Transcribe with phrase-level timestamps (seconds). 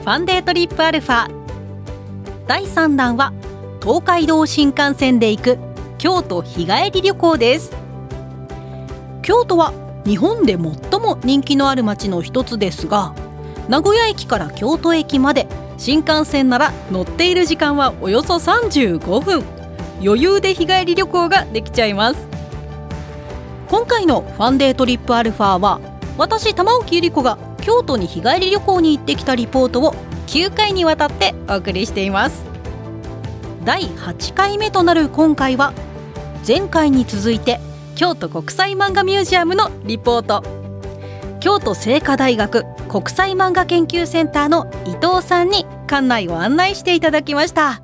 [0.00, 1.28] ファンデートリップアルファ。
[2.46, 3.32] 第3弾は
[3.82, 5.58] 東海道新幹線で行く
[5.98, 7.72] 京都日帰り旅行です。
[9.22, 9.72] 京都は
[10.06, 10.60] 日本で最
[11.00, 13.14] も人気のある街の一つですが
[13.68, 15.46] 名古屋駅から京都駅まで
[15.76, 19.44] 新幹線なら乗っている時間はおよそ35分。
[20.00, 22.26] 余裕で日帰り旅行ができちゃいます。
[23.68, 25.80] 今回のファンデートリップアルファは
[26.16, 27.36] 私玉置ゆり子が
[27.68, 29.92] 京都に日帰り旅行に行ってきたリポートを
[30.28, 32.46] 9回にわたってお送りしています。
[33.62, 35.74] 第8回目となる今回は
[36.46, 37.60] 前回に続いて
[37.94, 40.42] 京都国際漫画ミュージアムのリポート。
[41.40, 47.82] 京都精華大学国際漫画研究センターの伊藤さんに館内を案内していただきました。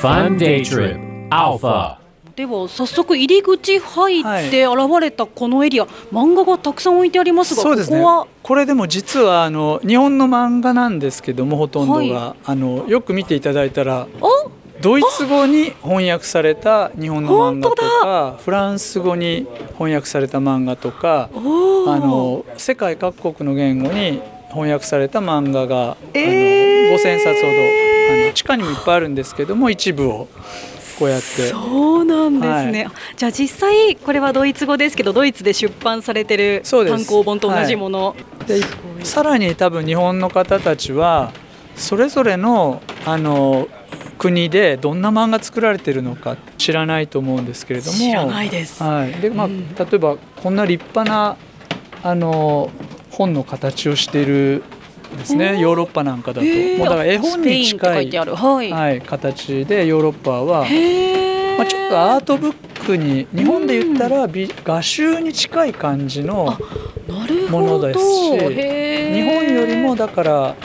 [0.00, 2.01] Fun Day Trip Alpha
[2.36, 7.98] では早速入り口入って現れたこのエリア、漫画がたくさん置いてありますがそうですね。
[7.98, 8.26] ここは？
[8.42, 12.38] これでも実はあの日本の漫画なんですけどもほとんどが、はい。
[12.44, 26.88] あのよく見ていただいたらおドイツ語に翻訳された日本の漫画とかフランス語に翻訳された漫画とかあの世界各国の言語に翻訳された漫画が、えー。
[26.88, 27.52] あの5,000冊ほど
[28.24, 30.28] あの地下にもいっぱいあるんですけども一部を
[31.02, 31.48] こうやって。
[31.48, 32.86] そうなんですね、
[33.16, 38.14] じゃあ実際これはドイツ語ですけどドイツで出版されてる単行本と同じもの、
[38.46, 38.60] で
[39.04, 41.32] さらに多分日本の方たちは
[41.74, 43.68] それぞれのあの
[44.18, 47.98] 国でどんな漫画作られてるのか知らないと思うんですけれども。
[47.98, 48.80] 知らないです。
[48.80, 49.12] はい。
[49.14, 49.74] でまあ、うん。
[49.74, 51.36] 例えばこんな立派な
[52.04, 52.70] あの
[53.10, 54.71] 本の形をしているん
[55.16, 60.60] ですねヨーロッパなんかだと、もうだから絵本に近いはい、はい、形でヨーロッパは、
[61.58, 66.58] まあ、ちょっとアートブックに日本で言ったら美画集に近い感じの
[67.50, 70.56] ものですし日本よりもだから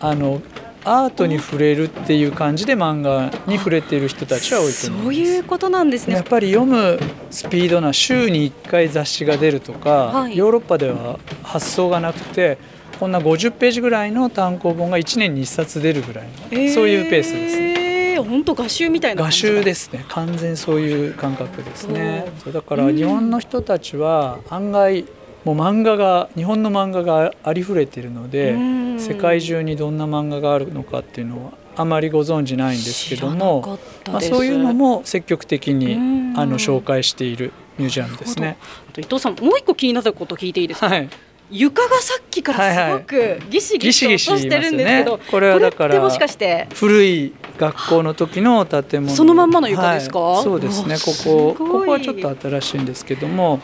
[0.00, 0.42] あの
[0.84, 5.02] アートに触れるっていう感じで漫画に触れている人たちは多いと思います。
[5.02, 6.14] そういうことなんですね。
[6.14, 6.98] やっぱり読む
[7.30, 10.36] スピードな週に1回雑誌が出るとか、はい。
[10.36, 12.58] ヨーロッパでは発想がなくて
[12.98, 17.74] こんな50ページぐらいの単行本が1年に1冊出るぐらいの、そういうペースですね。
[18.14, 20.04] ね本当画集みたいな画集ですね。
[20.08, 22.26] 完全そういう感覚ですね。
[22.42, 25.04] そうだから日本の人たちは案外
[25.44, 28.84] もう漫画が日本の漫画がありふれているのでうん。
[29.00, 36.24] 世界中にどんな漫画があるのかっていうのはあまりご存じないんですけどもまあ、そういうのも積極的にうん。
[36.36, 38.56] あの紹介しているミュージアムですね。
[38.88, 41.08] あと伊藤さんもう一個気になったこと聞いていいですか、はい、
[41.50, 49.14] 床がさっきからすごくギシギシと音してるんですけど、これはだからもしかして古い学校の時の建物。
[49.14, 50.18] そのまんまの床ですか？
[50.18, 50.42] はい。
[50.42, 50.96] そうですね。
[50.96, 53.60] ここここはちょっと新しいんですけども。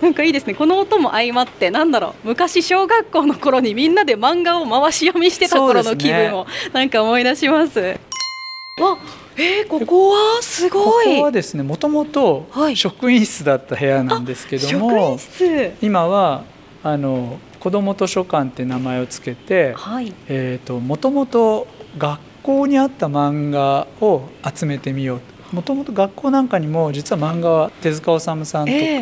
[0.00, 0.54] なんかいいですね。
[0.54, 2.28] この音も相まってなんだろう。
[2.28, 7.80] 昔小学校の頃にみんなで漫画を回し読みしてた頃の気分をなんか思い出します。
[7.80, 8.98] わ
[9.40, 11.16] えー、ここはすこごい。
[11.18, 12.76] こはですねもともとはい。
[12.76, 15.72] 職員室だった部屋なんですけど職も、員室。
[15.80, 16.42] 今は
[16.82, 20.12] あの子ども図書館って名前をつけてはい。
[20.26, 24.22] えーともともと学校にあった漫画を
[24.54, 25.20] 集めてみよ
[25.52, 25.72] うもと。
[25.74, 29.00] もと学校なんかにも実は漫画は手塚治虫さんとか、ええ。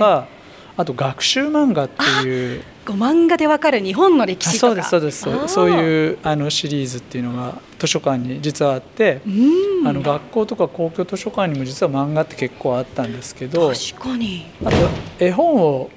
[0.77, 4.83] あと学習漫画っていう漫画でわかる日本の歴あ史とか。
[4.85, 5.55] そうですそうです。
[5.55, 14.47] そういうあのシリーズっていうのが図書館に実はあって、うんあの学校とか公共図書館にも実は漫画って結構あったんですけど確かに。
[14.65, 14.77] あと
[15.19, 15.91] 絵本を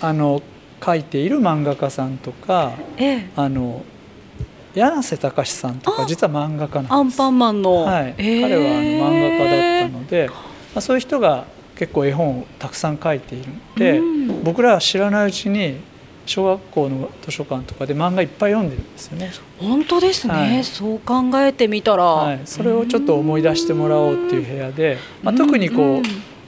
[0.00, 0.42] あの
[0.84, 3.30] 書いている漫画家さんとかええ。
[3.36, 3.84] あの
[4.74, 6.92] 柳瀬隆さんとかあ実は漫画家なんです。
[6.92, 8.42] アンパンマンの、はい、ええ。
[8.42, 10.34] 彼はあの漫画家だったので、ま
[10.76, 11.44] あ、そういう人が
[11.76, 13.52] 結構絵本をたくさん書いている。
[13.52, 14.44] ので、うん。
[14.44, 15.80] 僕らは知らないうちに
[16.26, 20.64] 小学校の図書館とかで漫画いっぱい読んでるんですよね、本当ですね、はい。
[20.64, 26.02] そう考えてみたら、はい、それをちょっと思い出してもらおうっていう部屋で、まあ、特にこう、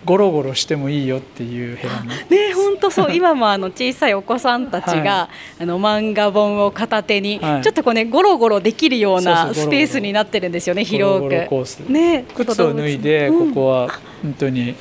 [0.05, 3.15] ゴロゴロしてもいいよっていう部屋にね本当そう。
[3.15, 5.29] 今もあの小さいお子さんたちが、
[5.59, 7.63] あの漫画本を片手に、はい。
[7.63, 11.91] ちょっとこうねゴロゴロできるようなスペースになってるんですよね広く。
[11.91, 13.89] ね靴を脱いでうんここは
[14.23, 14.75] 本当に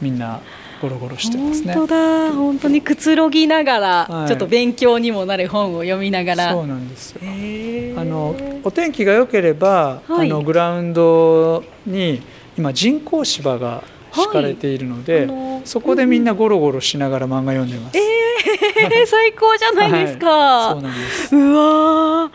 [0.00, 0.40] みんな
[0.80, 1.74] ゴロゴロしてますね。
[1.74, 2.32] 本当だ。
[2.32, 4.28] 本当にくつろぎながら、はい。
[4.28, 6.52] ちょっと勉強にもなる本を読みながら。
[6.52, 7.20] そうなんですよ。
[7.98, 10.26] あのお天気が良ければ、はい。
[10.26, 12.22] あのグラウンドに
[12.58, 13.82] 今人工芝が
[14.12, 17.98] 敷かれているので、あのそこでみんなゴロゴロしながら漫画読んでます。
[17.98, 18.16] えー
[19.06, 20.72] 最高じゃないですか、はい。
[20.74, 21.36] そうなんです。
[21.36, 22.30] うわ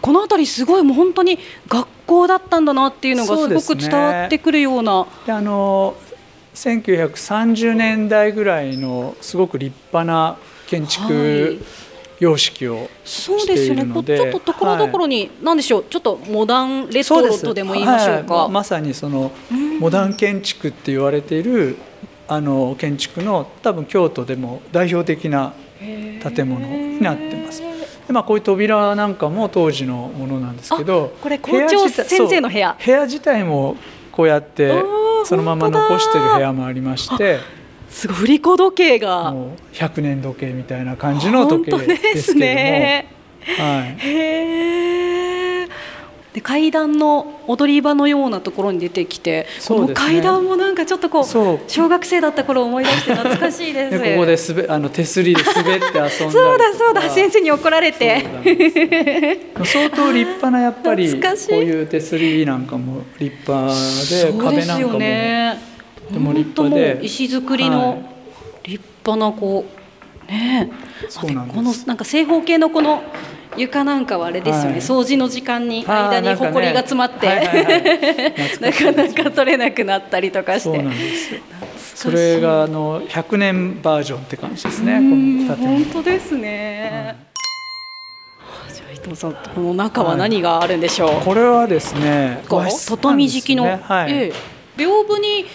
[0.00, 1.38] この辺りすごいもう本当に
[1.68, 5.06] 学校だったんだなっていうのがすごく伝わってくるような。
[5.26, 5.94] であの
[6.54, 10.36] 1930年代ぐらいのすごく立派な
[10.66, 11.58] 建築
[12.20, 13.84] 様式をそうですよね。
[13.84, 15.84] こうしているのでちょっとところどころに、なんでしょう。
[15.90, 18.50] ちょっとモダンレトロとでも言いましょうか、はい。
[18.52, 19.32] まさにその
[19.80, 21.76] モダン建築って言われている
[22.28, 27.62] あの建築の多分京都でも代表的な建物になってます。
[28.06, 32.76] でまあ、こういう扉なんかも当時のものなんですけどあこれ校長先生の部屋。
[32.78, 33.76] そう部屋自体も
[34.12, 34.72] こうやって
[35.26, 37.40] そのまま残してる部屋もありまして。
[37.88, 39.30] すごい振り子時計が。
[39.30, 45.43] もう100年時計みたいな感じの時計ですすけども、はい、へえ。
[46.34, 53.98] で階段の踊り場のようなところに出てきて、この階段もなんかちょっとこう小学生だった頃を思い出して懐かしいです。
[54.00, 56.32] でここで滑あの手すりで滑って遊んだそうだ
[56.76, 58.26] そうだ先生に怒られて。
[59.64, 61.18] 相当立派なやっぱりこ
[61.50, 63.72] ういう手すりなんかも立派
[64.10, 64.98] で壁なんかも。
[64.98, 65.60] ね。
[66.08, 66.98] とても立派で。
[67.00, 68.02] う石造りはの
[68.64, 69.64] 立派なこ
[70.28, 71.08] うねえ。
[71.08, 71.58] そうなんです。
[71.58, 73.04] あこのなんか正方形のこの
[73.56, 74.70] 床なんかはあれですよね。
[74.72, 74.76] はい。
[74.78, 76.52] 掃除の時間に間になんかね。
[76.52, 78.34] 埃が詰まって、はいはいはい。
[78.60, 80.60] なかなか取れなくなったりとかして。
[80.60, 81.34] そうなんです。
[81.34, 81.40] よ
[81.94, 84.98] それがあの100年バージョンって感じですね。
[84.98, 87.16] 本当ですね。
[88.72, 91.24] じゃあ伊藤さんこの中は何があるんでしょう？
[91.24, 93.80] これはですね畳敷きの、ね。
[93.82, 94.12] はい。
[94.12, 94.32] ええ。
[94.76, 95.46] 屏風に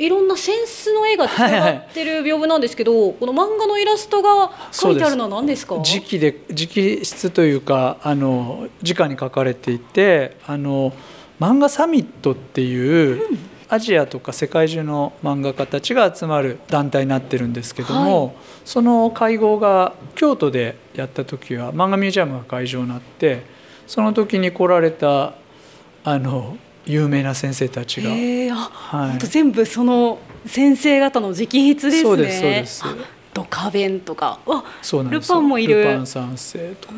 [0.00, 5.74] いろんなセンスの絵がつながってる屏風なんですけど、この漫画のイラストが書いてあるのは何ですか？
[5.74, 10.94] 直で直筆というかあの直に書かれていてあの
[11.38, 13.38] 漫画サミットっていう、
[13.68, 18.32] アジアとか世界中の漫画家たちが集まる団体になってるんですけども、は
[18.64, 23.44] その会合が京都でやった時は漫画ミュージアムが会場になって
[23.86, 25.34] その時に来られた
[26.04, 26.56] あの
[26.90, 28.10] 有名な先生たちが。
[28.10, 29.18] はい。
[29.18, 32.02] 全部その先生方の直筆ですね。
[32.02, 32.82] そうですそうです。
[32.84, 32.96] あ
[33.32, 35.36] ドカベンとか、わ、ルそうなんですよ。
[35.36, 35.84] パンもいる。
[35.84, 36.94] ルパン三世とか。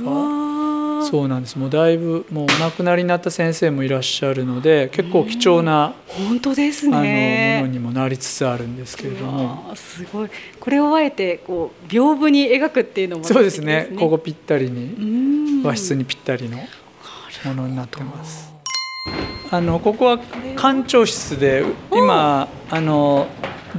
[1.05, 1.59] そうなんです。
[1.59, 7.61] もうだいぶもうお亡くなりになった先生もいらっしゃるので結構貴重な、本当ですあのもね。
[7.61, 9.73] のにもなりつつあるんですけれども。
[9.75, 10.31] すごい。
[10.59, 13.91] これをあえてこう屏風に描くっていうのもそうですね。
[13.99, 15.63] ここぴったりにうん。
[15.65, 16.57] 和室にぴったりの
[17.45, 18.53] ものになってます。
[19.53, 20.19] あのここは
[20.57, 21.63] 館長室で
[21.93, 23.27] 今あの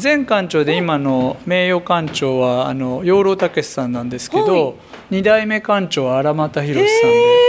[0.02, 4.46] 前館長で今の名誉館長はあの養老孟さんなんですけはい。
[4.46, 4.76] ど
[5.10, 7.44] 二代目館長は荒俣宏さんで。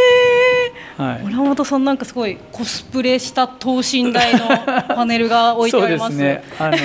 [0.97, 1.23] はい。
[1.25, 4.47] 村本さんなんかすごいコスプレした等身大の
[4.97, 6.17] パネルが置いてあります。
[6.17, 6.55] そうですね。
[6.59, 6.76] あの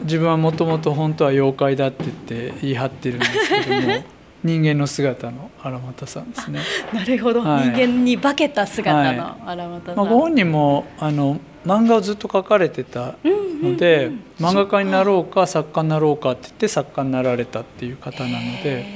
[0.04, 4.04] 自分はもともと本当は妖怪だって言って言い張ってるんですけども、
[4.42, 6.60] 人間の姿の荒俣さんですね。
[6.94, 7.68] なるほど、はい。
[7.68, 14.10] 人間に化けた姿のは荒俣さん、まあ、ご本人もあの漫画をずっと描かれてたので、
[14.40, 18.86] 漫画家になろうか作家になろうかって言って作家になられたっていう方なので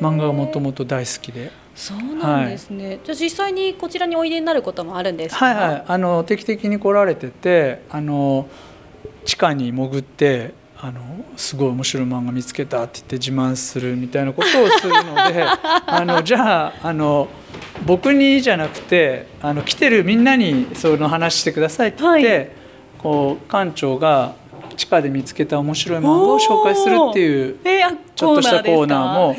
[0.00, 1.50] 漫画がもともと大好きで。
[1.74, 5.46] そうなんですね、じゃあ実際にこちらにおいでになることもあるんですか？
[5.46, 8.46] はいはい、あの定期的に来られててあの
[9.24, 10.52] 地下に潜って
[10.84, 11.00] あの
[11.36, 15.44] すごい面白い漫画見つけたって言って自慢するみたいなことをするので
[15.86, 17.28] あのじゃああの
[17.86, 22.48] 僕にじゃなくてあの来てるみんなにその話してくださいって言って、はい。
[22.98, 24.34] こう館長が
[24.76, 27.56] 地下で見つけた面白い漫画を紹介するっていう
[28.14, 29.34] ちょっとしたコーナーも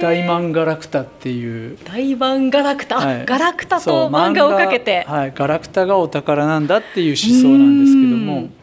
[0.00, 1.78] 大漫画ラクタっていう。
[1.84, 3.26] 大漫ガラクタ、はい。
[3.26, 5.04] ガラクタと漫画をかけて。
[5.08, 8.34] はい、ガラクタがお宝なんだっていう思想なんですけども。
[8.34, 8.55] うん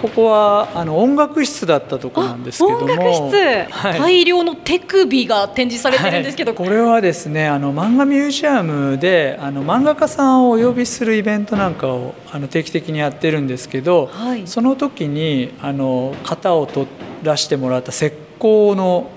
[0.00, 2.84] ここはあの音楽室だったところなんですけども。
[2.84, 3.36] 音楽室、
[3.70, 3.98] はい。
[3.98, 6.56] 大量の手首が展示されてるんですけど、はい。
[6.56, 14.46] これはですねあの漫画ミュージアムであの漫画家さんをお呼びするイベントなんかをあの定期的にやってるんですけど、はい。
[14.46, 16.86] その時にあの型を取
[17.22, 19.10] らせてもらった石膏の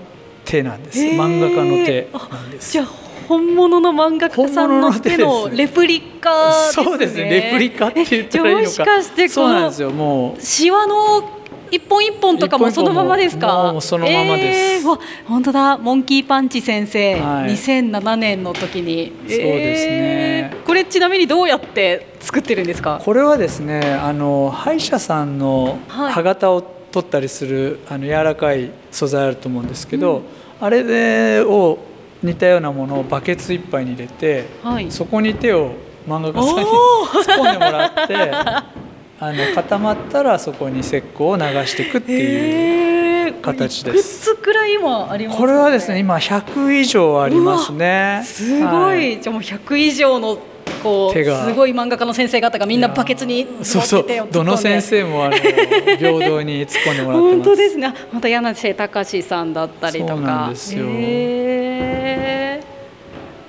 [0.44, 0.98] 手なんです。
[0.98, 2.72] 漫画家の手なんです。
[2.72, 6.84] じゃあ本物の漫画家さんの手のレプリカですね。
[6.84, 7.24] そうですね。
[7.24, 8.66] レプリカって言ったらいいのか。
[8.66, 9.90] もしかしてこのそうなんですよ。
[9.90, 11.30] もうシワの
[11.70, 13.72] 一本一本とかもそのままですか？
[13.72, 15.78] もうそのままです、えーわ本当だ。
[15.78, 17.52] モンキーパンチ先生、はい。
[17.52, 19.12] 2007年の時に。
[19.22, 20.50] そうですね。
[20.52, 23.00] えーこれちなみにどうやって作ってるんですか？
[23.04, 26.12] これはですねあの歯医者さんのはい。
[26.12, 30.22] 歯型を取ったりする、あの柔らかい素材あると思うんですけど、
[30.60, 31.78] あれでを
[32.24, 34.90] 似たようなものをバケツ一杯に入れて、はい。
[34.90, 35.72] そこに手を
[36.08, 38.14] 漫画家さんにお突っ込んでもらって
[39.20, 42.18] あの固まったらそこに石膏を流していくっていう。
[42.18, 43.04] えー。
[43.44, 44.28] 形です。
[44.30, 48.22] いくつくらい今ありますかこれはですね今100以上ありますね。
[48.24, 49.20] すごい、はい。
[49.20, 50.38] じゃあもう100以上の
[50.82, 54.06] こうすごい漫画家の先生方がみんなバケツにそうそう。
[54.30, 57.36] どの先生もあの平等に突っ込んでもらってます。
[57.36, 57.86] 本当ですね。
[57.86, 60.14] あ本当柳瀬隆さんだったりとか。
[60.14, 60.84] そうなんですよ。
[60.86, 61.43] へ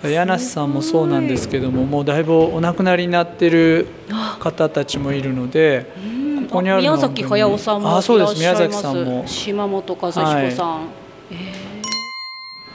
[0.10, 3.88] 柳瀬さんもそうなんですけどももうだいぶお亡くなりになってる
[4.40, 8.30] 方たちもいるのでーここにあるのは宮崎駿さんもいらっしあそうです。
[8.30, 9.28] ゃいます宮崎さんも。
[9.28, 10.90] 島本和彦さん、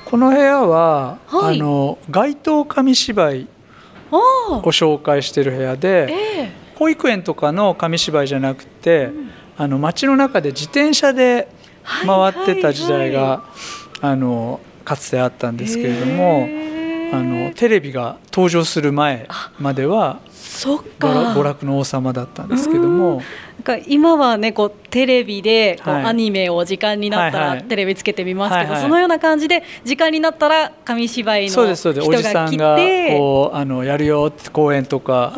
[0.05, 1.57] この部屋は、はい。
[1.57, 3.49] あの街頭紙芝居
[4.11, 9.11] を紹介してる部屋でえ保育園とかの紙芝居じゃなくて、
[9.57, 11.49] あの街の中で自転車で
[12.07, 16.47] 回ってた時代が、はいはあのかつてあったんですけれども。
[16.49, 16.70] へー
[17.13, 19.27] あのテレビが登場する前
[19.59, 23.23] まではそっ娯楽か娯楽の王様だったんですけども、な
[23.61, 26.05] んか今はねこうテレビでこう、はい。
[26.07, 28.83] アニメを時間になったらテレビつけてみますけど、はいはい。
[28.83, 32.09] そのような感じで時間になったら紙芝居のそうですそうです。
[32.09, 35.33] おじ人が来さんがてこうあのやるよって公園とか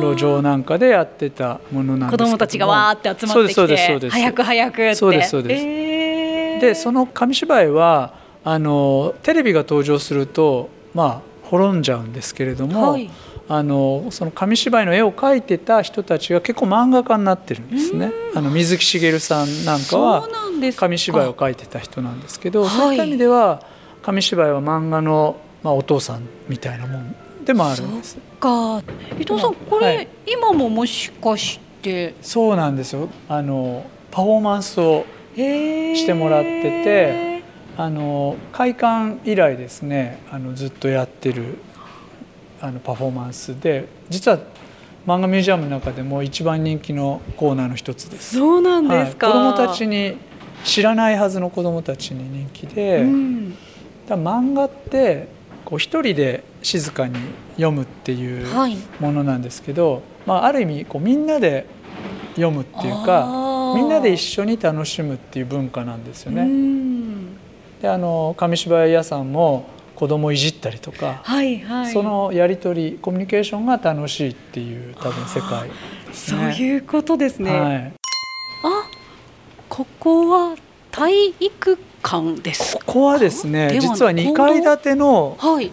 [0.00, 2.30] 路上なんかでやってたものなんですけども。
[2.30, 4.12] 子供たちがわーって集まってきそうですそうてです。
[4.12, 4.94] 早く早くって。
[4.94, 5.64] そうですそうです。
[5.64, 6.60] えー。
[6.60, 13.10] でその紙芝居はあのテレビが登場するとまあ滅んじゃうんですけれども、はい。
[13.46, 18.10] あのその紙芝居の絵を描いてた人たちが結構漫画家になってるんですね。
[18.34, 20.26] あの水木しげるさんなんかは
[20.76, 23.62] 紙芝居を描いてた人なんですけど、はいそういった意味では
[24.00, 28.16] 紙芝居は漫画の、まあ、お父さんみたいなもんでもあるんです。
[28.40, 28.82] か。
[29.20, 32.14] 伊藤さんこれ、はい今ももしかして？
[32.22, 33.10] そうなんですよ。
[33.28, 35.04] あのパフォーマンスを
[35.36, 37.33] ししてもらってて
[37.76, 41.58] あの開館以来ですねあのずっとやってる
[42.60, 44.38] あのパフォーマンスで実は
[45.06, 48.36] 漫画ミュージアムの中でも一番人気のコーナーの一つです。
[48.36, 50.16] そうなんですか、はい、子どもたちに
[50.64, 53.54] 知らないはずの子どもたちに人気で、うん。
[54.08, 55.28] だ漫画って
[55.66, 57.16] こう一人で静かに
[57.56, 58.76] 読むっていうはい。
[58.98, 61.66] ものなんですけど、まあ、ある意味こうみんなで
[62.36, 63.74] 読むっていうあかー。
[63.74, 66.44] みんなで一緒に楽しむっていう文化なんですようね。
[66.44, 66.83] ん
[67.84, 71.92] であの紙芝居屋さんも子供いじったりとか、はいはい。
[71.92, 75.68] そのやり取りコミュニケーションが楽しいっていう多分世界。
[75.68, 76.56] ですそうね。
[76.56, 77.92] いうことですね、はい、
[78.64, 78.88] あ
[79.68, 80.56] ここは
[80.90, 85.70] 体育館ですここはですね実は2階建てのはい。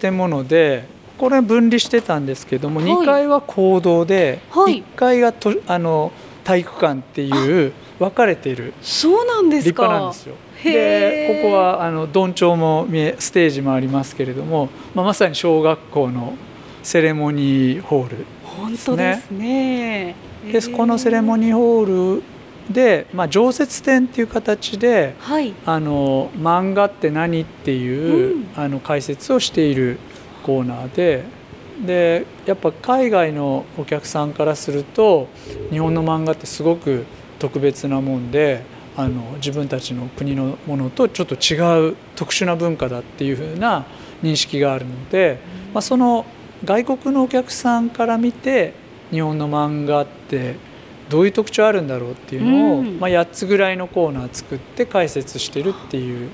[0.00, 0.84] 建物で
[1.18, 2.90] これ分離してたんですけども、はい。
[2.90, 4.84] 2階は講堂で、はい。
[4.94, 6.12] 1階がとあの
[6.44, 10.34] 体育館っていう分かれているそうなんです立か派なんですよ。
[10.64, 16.34] でここはあのどんちょうも見えステージもありますけれども、まあ、まさに小学校の
[16.82, 20.16] セレモニーホール本当ですね。
[20.52, 22.22] でこのセレモニーニーホール
[22.70, 25.54] で、まあ、常設展っていう形ではい。
[25.64, 28.48] あの漫画って何っていう、うん。
[28.56, 29.98] あの解説をしている
[30.42, 31.24] コーナーで
[31.86, 35.28] でやっぱ海外のお客さんからすると
[35.70, 37.04] 日本の漫画ってすごく
[37.38, 38.62] 特別なもんで
[38.96, 43.86] あの自分たちの国のものとちょっと違う特殊な文化だっていうふうな
[44.22, 45.38] 認識があるので、
[45.72, 46.26] まあ、その
[46.64, 48.74] 外国のお客さんから見て
[49.10, 50.56] 日本の漫画って
[51.08, 52.98] どういう特徴あるんだろうっていうのを、うん。
[52.98, 56.30] まあ、8つぐらいのコーナー作って解説してるっていう、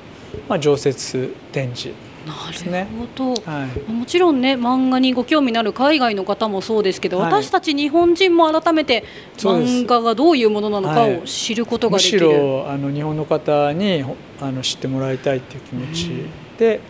[0.49, 1.95] まあ、常設展示
[2.27, 3.93] なすねるほど、はい。
[3.93, 7.33] もちろんね漫画にご興味のある海外の方もそうですけど、はい。
[7.33, 9.05] 私たち日本人も改めて
[9.37, 11.23] 漫画がどういうものなのかをはい。
[11.25, 16.11] 知ることがむしできる、ろあの日本の方にほあの知ってもらいたいっていう気持ち
[16.59, 16.81] で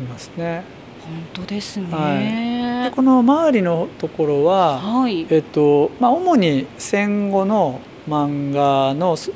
[0.00, 0.64] いますね。
[1.04, 5.26] 本当ですね、でこの周りのところは、はい。
[5.28, 9.30] えっとまあ、主に戦後の漫画のす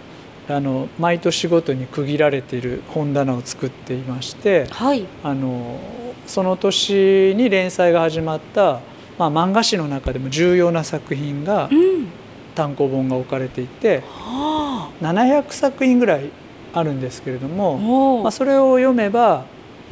[0.48, 5.04] あの毎年ごとに区切られている本棚を作っていましてはい。
[5.22, 5.78] あの
[6.26, 8.80] その年に連載が始まった、
[9.18, 12.08] まあ、漫画史の中でも重要な作品がうん。
[12.54, 16.30] 単行本が置かれていては700作品ぐらい
[16.74, 19.44] あるんですけれどあも、まあ、それを読めば、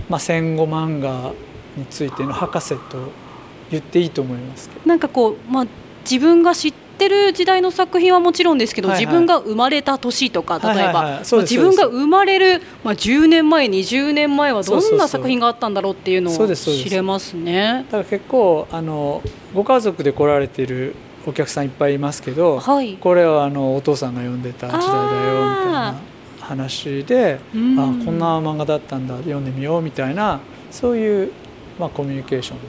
[0.08, 1.32] まあ、戦後漫画
[1.76, 3.12] についての博士と
[3.70, 4.68] 言っていいと思います。
[4.84, 5.66] なんかこうまあ
[6.08, 9.04] 自分が知ってってる時代の作品はもちろんですけど、はいはい。
[9.04, 17.84] 自分が生まれた年とか例えば、はいはいはい自分が生まれる、まあ、10年前20年前はどんな作品があったんだろうっていうのを知れますね。
[17.90, 19.22] だから結構あの
[19.54, 20.94] ご家族で来られている
[21.26, 22.94] お客さんいっぱいいますけど、はい。
[22.94, 25.94] これはあのお父さんが読んでた時代だよみたいな
[26.40, 27.78] 話でうん。
[27.78, 31.32] あこんな漫画だったんだ読んでみようみたいなそういう、
[31.78, 32.62] まあ、コミュニケーションも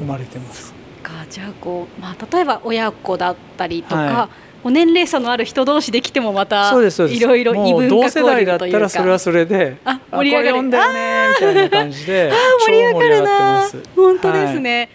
[0.00, 0.77] 生まれてます。
[0.98, 4.28] かじゃあこう、まあ、例えば親子だったりとか、は
[4.64, 8.78] お年齢差のある人同士で来てもまたいろいろ異文化同世代だ交流というか。
[8.78, 10.62] ったらそれはそれでああ盛り上がる。
[10.62, 12.32] んだよねみたいな感じで
[12.66, 13.82] 盛り上がる超盛り上がってな。
[13.96, 14.60] 本当ですはい。
[14.60, 14.88] ね、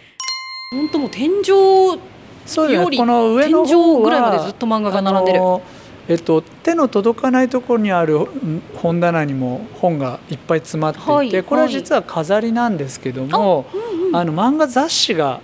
[0.72, 2.98] 本当もう天井よりね。
[2.98, 5.40] この上の井ぐらいまでずっと漫画が並んでる。
[6.06, 13.66] えっと、手の届かないところにあるうん本棚にも本がいっぱい詰まっていて、はいこれは実は飾りなんですけども、
[14.12, 15.40] あの漫画雑誌が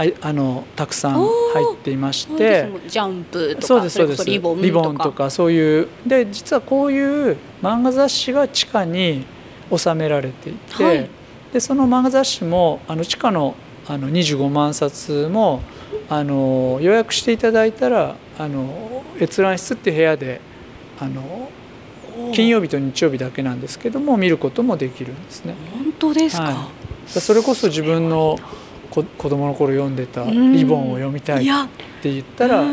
[0.00, 2.70] はいあのたくさん入っていまして。
[2.88, 4.24] ジャンプとかそうですそうです。
[4.24, 5.88] リボンリとかそういう。
[6.06, 9.26] で実はこういう漫画雑誌が地下に
[9.70, 11.10] 収められていて、はい。
[11.52, 13.54] でその漫画雑誌もあの地下の
[13.86, 15.60] あの25万冊も
[16.08, 20.40] あの予約していただいたらあの閲覧室っていう部屋で
[20.98, 21.50] あの
[22.32, 25.54] 金曜日と日曜日だけなんですけども見ることもできるんですね。
[25.74, 26.70] 本当ですか、は
[27.06, 28.56] それこそ自分のこ
[28.90, 30.52] 子供の頃読んでたうん。
[30.52, 31.46] リボンを読みたいっ
[32.02, 32.64] て言ったら、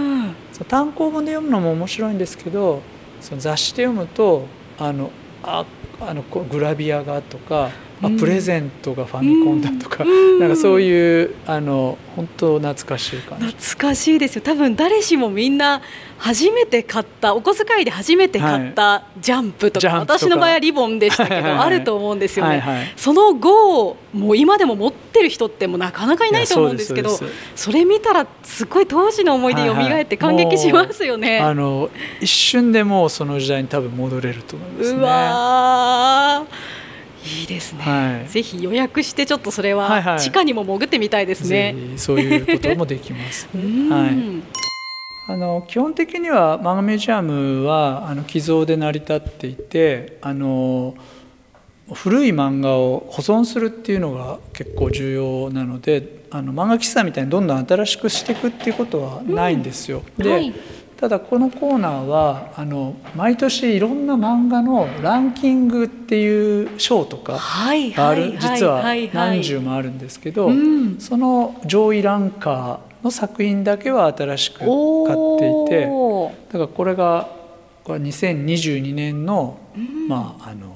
[0.68, 2.82] 単行本で読むのも面白いんですけど
[3.22, 4.48] その雑誌で読むと
[4.80, 5.12] あの
[5.44, 5.66] あ
[6.00, 7.72] あのグラビアがとか、
[8.04, 8.18] あうん。
[8.18, 10.40] プレゼントがファミコンだとか、うん。
[10.40, 13.46] なんかそういうあの本当懐かしい感じ。
[13.48, 14.42] 懐かしいですよ。
[14.44, 15.82] 多分誰しもみんな
[16.20, 20.18] 初めて買ったお小遣いで初めて買ったジャンプとか,、ジャンプとか。
[20.18, 21.66] 私の場合はリボンでしたけどはいはいはい。
[21.66, 22.94] あると思うんですよね、はいはい。
[22.96, 27.18] その後もう今でも持ってる人ってもうなかなかいないと思うんですけど
[27.56, 31.90] それ見たらすごい当時の思い出蘇って感激しますよね、あの
[32.22, 35.00] 一瞬でもうその時代に多分戻れると思いますね。
[35.00, 36.78] うわー。
[37.42, 38.30] いいですね、はい。
[38.30, 40.20] ぜひ予約してちょっとそれはいははい。
[40.20, 43.50] 地下にも潜ってみたいですね、ぜひそういうこともできます。
[43.54, 43.90] うん。
[43.90, 44.12] はい。
[45.30, 50.96] あの基本的には漫画ミュージアムはあの寄贈で成り立っていてあの
[51.94, 60.04] 古い漫画を保存するっていうのが結構重要なのであの漫画喫茶みたいにどんどん新しくしていくっていうことはないんですよ。
[60.18, 60.54] で、はい。
[60.98, 70.98] ただこのコーナーはあの毎年いろんな漫画のランキングっていう賞とかはいがある、はい実ははい何十もあるんですけど、うん。
[71.00, 75.86] その上位ランカーの作品だけは新しく買っていて
[76.52, 77.30] だからこれが
[77.84, 79.58] これ2022年の,、
[80.10, 80.67] まああの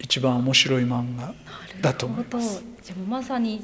[0.00, 1.34] 一番面白い漫画
[1.80, 2.64] だと思います。
[2.82, 3.62] じゃまさに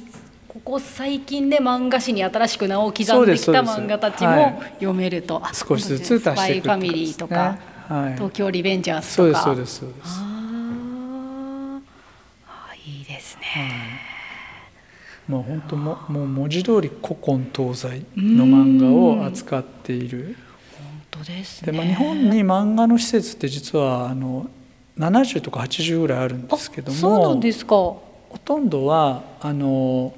[0.48, 4.66] ここ最近で漫画史に新しく名を刻んできた漫画たちはもい。
[4.74, 9.42] 読めると、あ少しずつ足していくスパイファミリーとか、はい、東京リベンジャーズとか。
[9.42, 10.20] そうですそうですそうです。
[10.20, 11.80] あー。
[12.48, 14.00] あいいですね、
[15.28, 20.36] もう本当ももう文字通り古今東西の漫画を扱っている。
[20.78, 24.48] 本当ですでねまあ日本に漫画の施設って実はあの
[24.98, 27.76] 70とか80ぐらいあるんですけども、そうなんですか。
[27.76, 28.00] ほ
[28.44, 30.14] とんどはあの、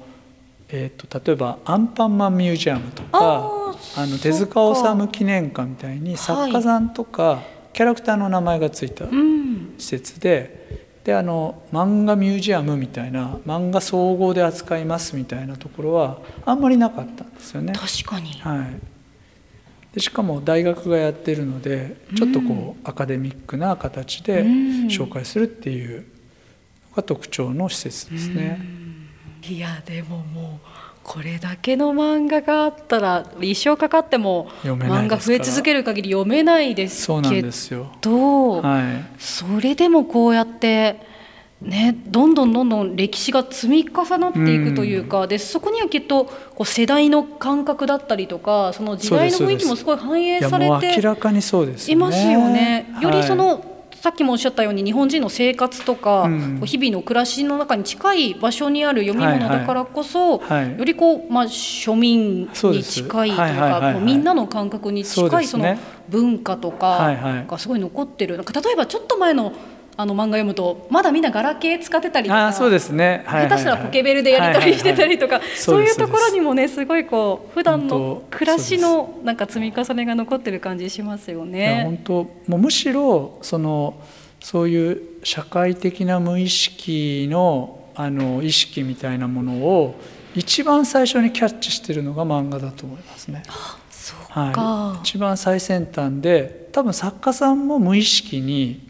[0.69, 7.41] えー、と例えばアンパンマンミュージアムとかあのそ手塚治虫記念館みたいにはい作家さんとか、
[7.73, 9.75] キャラクターの名前がついたうん。
[9.77, 10.59] 施設で
[11.03, 17.73] であの漫画ミュージアムみたいな漫画総合で扱いますみたいなところはあんまりなかったんですよね。
[17.73, 18.33] 確かに。
[18.33, 18.67] はい、
[19.99, 24.69] でしかも大学がやってるのでちょっとこう、アカデミックな形でうん。
[24.87, 26.05] 紹介するっていう
[26.91, 28.59] のが特徴の施設ですね。
[29.43, 30.67] いやでももう
[31.03, 37.91] これだけの漫画があったら一生かかっても漫画増え続ける限り読めないですそうなんけですよ。
[38.01, 38.83] ど、はい、
[39.17, 41.01] それでもこうやって
[41.61, 51.91] ねどんどんどんどん歴史が積み重なっていくというか、でそこにはきっとこう世代の感覚だったりとかその時代の雰囲気もすごい反映されて明らかにそうです。
[51.91, 52.93] いますよね。
[53.01, 56.57] よりそはいの、さっきもおっしゃったように日本人の生活とか、うん。
[56.59, 60.77] こう日々の暮らしの中に近い場所にある読み物だからこそ、はい。
[60.77, 63.93] よりこう、まあ、庶民に近いというはいはいはいはい。
[63.95, 67.43] かみんなの感覚に近いその文化とはいはい。
[67.43, 69.51] かがすごい残ってる、なんか例えばちょっと前の
[69.99, 73.23] あの漫画読むとまだみんなガラケー使ってたりとかああそうですね。
[73.25, 81.83] はいはいはい下手したらポケベルでやり取りしてたりとか、そういうところにももねすごいこう普段の暮らしのなんか積み重ねが残ってる感じしますよね。
[81.83, 82.13] 本当
[82.47, 84.01] もうむしろその
[84.39, 89.99] そういう社会的な無意識のあの意識みたいなものを
[90.33, 93.43] 一番最初にキャッチしてるのが漫画だと思いますね。
[93.91, 98.88] そうはい、一番最先端で多分作家さんも無意識に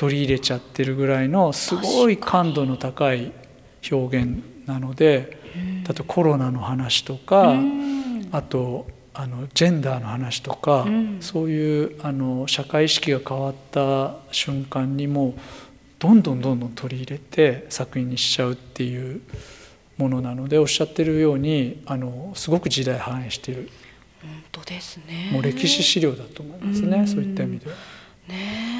[0.00, 3.32] 取り入れちゃってるぐらいのすごい感度の高い
[3.92, 5.92] 表現なので例え。
[5.92, 7.54] ばコロナの話とか
[8.32, 10.86] あとあのジェンダーの話とか、
[11.20, 15.34] そういうあの社会意識が変わった瞬間にも
[15.98, 19.20] どんどんどんどん取り入れて作品にしちゃうっていう
[19.98, 23.68] ものなのでおっしゃってるようにあのすごく時代反映している
[24.22, 25.30] 本当ですね。
[25.32, 27.76] もう歴史資料だと思いますね、そういった意味では。
[28.28, 28.79] ねあ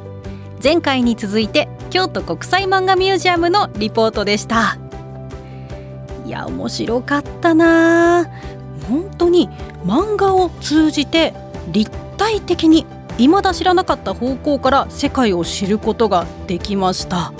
[0.63, 4.77] 前回に続いて京都国際漫画ミュージアムのリポートでした。
[6.25, 8.29] いや面白かったな。
[8.87, 9.49] 本当に
[9.83, 11.33] 漫画を通じて
[11.71, 12.85] 立体的に
[13.17, 17.33] 未だ知らなかった方向から世界を知ることができました。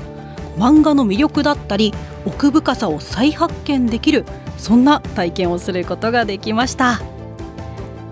[0.58, 1.94] 漫画の魅力だったり
[2.26, 4.26] 奥深さを再発見できる
[4.58, 7.02] そんな体験をすることができました。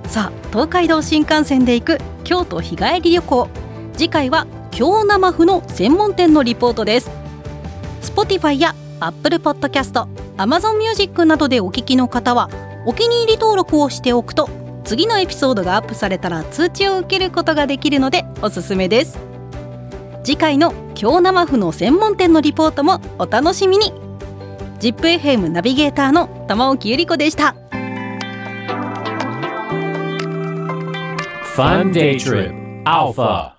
[0.05, 3.49] さあ東海道新幹線で行く京都日帰り旅行。
[3.93, 4.47] 次回は
[4.79, 7.11] 京生麩の専門店のリポートです。
[8.01, 12.49] Spotify や Apple Podcast、Amazon Music などでお聞きの方は
[12.85, 14.49] お気に入り登録をしておくと
[14.85, 19.19] 次のエピソードがアップされたら通知を受けることができるのでおすすめです。
[20.23, 23.91] 次回の京生麩の専門店のリポートもお楽しみに。
[24.79, 27.53] ZIPFM ナビゲーターの玉置ゆり子でした。
[31.57, 32.53] Fun Day Trip.
[32.85, 33.58] Alpha.